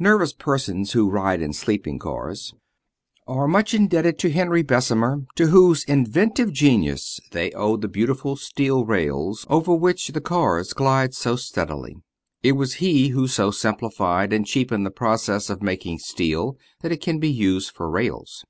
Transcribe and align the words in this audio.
Nervous 0.00 0.32
persons 0.32 0.90
who 0.90 1.08
ride 1.08 1.40
in 1.40 1.52
sleeping 1.52 2.00
cars 2.00 2.52
are 3.28 3.46
much 3.46 3.72
indebted 3.72 4.18
to 4.18 4.32
Henry 4.32 4.62
Bessemer, 4.64 5.24
to 5.36 5.46
whose 5.46 5.84
inventive 5.84 6.52
genius 6.52 7.20
they 7.30 7.52
owe 7.52 7.76
the 7.76 7.86
beautiful 7.86 8.34
steel 8.34 8.84
rails 8.84 9.46
over 9.48 9.72
which 9.72 10.08
the 10.08 10.20
cars 10.20 10.72
glide 10.72 11.14
so 11.14 11.36
steadily. 11.36 11.94
It 12.42 12.56
was 12.56 12.74
he 12.82 13.10
who 13.10 13.28
so 13.28 13.52
simplified 13.52 14.32
and 14.32 14.44
cheapened 14.44 14.84
the 14.84 14.90
process 14.90 15.48
of 15.48 15.62
making 15.62 16.00
steel 16.00 16.58
that 16.80 16.90
it 16.90 17.00
can 17.00 17.20
be 17.20 17.30
used 17.30 17.70
for 17.70 17.88
rails. 17.88 18.44